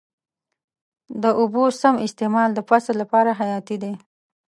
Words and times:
د 1.21 1.23
اوبو 1.39 1.63
سم 1.81 1.95
استعمال 2.07 2.49
د 2.53 2.59
فصل 2.69 2.95
لپاره 3.01 3.37
حیاتي 3.39 3.77
دی. 3.83 3.93